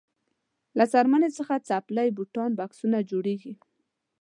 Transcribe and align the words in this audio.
له 0.77 0.85
څرمنې 0.91 1.29
څخه 1.37 1.63
څپلۍ 1.67 2.07
بوټان 2.17 2.51
بکسونه 2.59 2.97
جوړیږي. 3.11 3.53